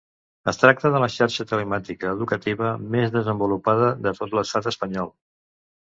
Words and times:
Es 0.51 0.57
tracta 0.61 0.89
de 0.95 1.01
la 1.03 1.09
xarxa 1.15 1.45
telemàtica 1.51 2.11
educativa 2.19 2.73
més 2.99 3.15
desenvolupada 3.21 3.95
de 4.09 4.19
tot 4.23 4.37
l'Estat 4.41 4.77
espanyol. 4.77 5.19